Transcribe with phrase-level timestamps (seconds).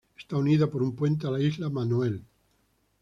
[0.21, 2.25] Está unida por un puente a la Isla Manoel.